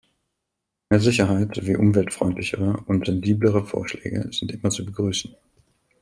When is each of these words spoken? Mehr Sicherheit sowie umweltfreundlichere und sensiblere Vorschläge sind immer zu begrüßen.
Mehr 0.89 0.99
Sicherheit 0.99 1.53
sowie 1.53 1.75
umweltfreundlichere 1.75 2.83
und 2.87 3.05
sensiblere 3.05 3.63
Vorschläge 3.63 4.27
sind 4.31 4.51
immer 4.51 4.71
zu 4.71 4.83
begrüßen. 4.83 5.35